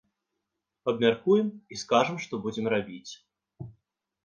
[0.91, 1.47] Абмяркуем
[1.77, 3.13] і скажам, што будзем рабіць.